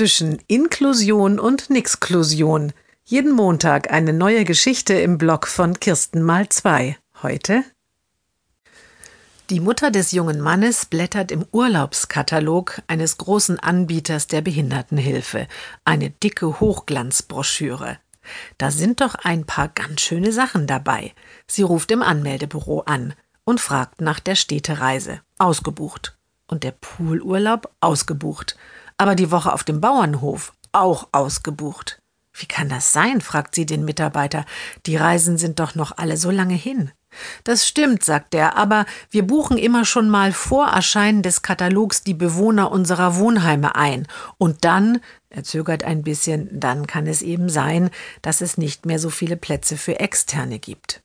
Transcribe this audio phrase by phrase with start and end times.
[0.00, 2.72] zwischen Inklusion und Nixklusion.
[3.04, 6.96] Jeden Montag eine neue Geschichte im Blog von Kirsten mal zwei.
[7.22, 7.64] Heute
[9.50, 15.46] die Mutter des jungen Mannes blättert im Urlaubskatalog eines großen Anbieters der Behindertenhilfe,
[15.84, 17.98] eine dicke Hochglanzbroschüre.
[18.56, 21.12] Da sind doch ein paar ganz schöne Sachen dabei.
[21.46, 23.12] Sie ruft im Anmeldebüro an
[23.44, 25.20] und fragt nach der Städtereise.
[25.36, 26.16] Ausgebucht.
[26.46, 28.56] Und der Poolurlaub ausgebucht.
[29.00, 32.02] Aber die Woche auf dem Bauernhof auch ausgebucht.
[32.34, 33.22] Wie kann das sein?
[33.22, 34.44] fragt sie den Mitarbeiter.
[34.84, 36.90] Die Reisen sind doch noch alle so lange hin.
[37.42, 42.12] Das stimmt, sagt er, aber wir buchen immer schon mal vor Erscheinen des Katalogs die
[42.12, 44.06] Bewohner unserer Wohnheime ein.
[44.36, 47.88] Und dann, er zögert ein bisschen, dann kann es eben sein,
[48.20, 51.00] dass es nicht mehr so viele Plätze für Externe gibt.